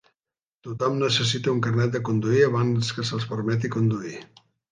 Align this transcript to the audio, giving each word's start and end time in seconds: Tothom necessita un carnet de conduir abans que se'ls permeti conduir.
Tothom 0.67 0.95
necessita 1.01 1.51
un 1.57 1.59
carnet 1.67 1.93
de 1.97 2.01
conduir 2.09 2.41
abans 2.47 2.91
que 2.99 3.07
se'ls 3.11 3.29
permeti 3.35 3.73
conduir. 3.79 4.17